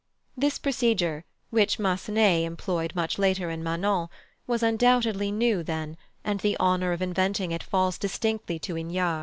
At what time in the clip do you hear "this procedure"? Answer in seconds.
0.35-1.25